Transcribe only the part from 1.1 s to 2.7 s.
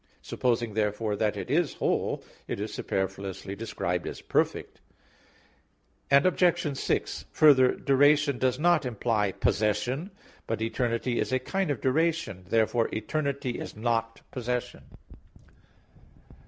that it is "whole," it